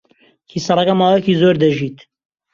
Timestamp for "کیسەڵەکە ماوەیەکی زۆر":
0.49-1.55